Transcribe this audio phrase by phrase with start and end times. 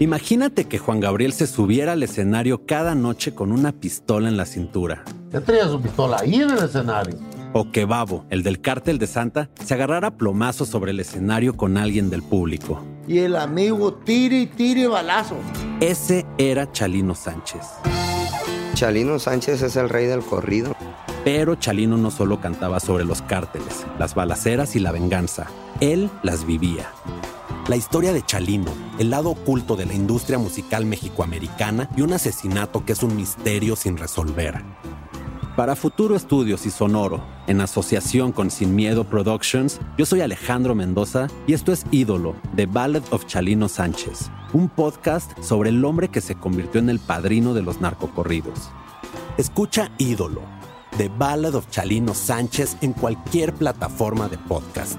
[0.00, 4.44] Imagínate que Juan Gabriel se subiera al escenario cada noche con una pistola en la
[4.44, 5.04] cintura.
[5.32, 7.16] Ya traía su pistola ahí en el escenario.
[7.52, 11.76] O que Babo, el del cártel de Santa, se agarrara plomazo sobre el escenario con
[11.76, 12.84] alguien del público.
[13.06, 15.36] Y el amigo tire y tire balazo.
[15.80, 17.62] Ese era Chalino Sánchez.
[18.74, 20.74] Chalino Sánchez es el rey del corrido.
[21.24, 25.46] Pero Chalino no solo cantaba sobre los cárteles, las balaceras y la venganza.
[25.80, 26.90] Él las vivía.
[27.66, 32.84] La historia de Chalino, el lado oculto de la industria musical mexicoamericana y un asesinato
[32.84, 34.62] que es un misterio sin resolver.
[35.56, 41.28] Para Futuro Estudios y Sonoro, en asociación con Sin Miedo Productions, yo soy Alejandro Mendoza
[41.46, 46.20] y esto es Ídolo, The Ballad of Chalino Sánchez, un podcast sobre el hombre que
[46.20, 48.70] se convirtió en el padrino de los narcocorridos.
[49.38, 50.42] Escucha Ídolo,
[50.98, 54.98] The Ballad of Chalino Sánchez en cualquier plataforma de podcast.